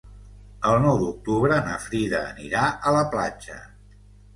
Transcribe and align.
El 0.69 0.77
nou 0.85 0.97
d'octubre 1.01 1.61
na 1.69 1.77
Frida 1.85 2.25
anirà 2.33 2.67
a 2.93 2.99
la 3.01 3.09
platja. 3.17 3.65